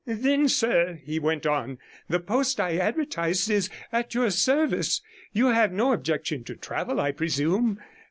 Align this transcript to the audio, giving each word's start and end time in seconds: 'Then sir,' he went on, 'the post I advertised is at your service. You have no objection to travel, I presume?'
'Then 0.07 0.47
sir,' 0.49 0.99
he 1.03 1.19
went 1.19 1.45
on, 1.45 1.77
'the 2.09 2.19
post 2.21 2.59
I 2.59 2.75
advertised 2.77 3.51
is 3.51 3.69
at 3.91 4.15
your 4.15 4.31
service. 4.31 4.99
You 5.31 5.49
have 5.49 5.71
no 5.71 5.93
objection 5.93 6.43
to 6.45 6.55
travel, 6.55 6.99
I 6.99 7.11
presume?' 7.11 7.77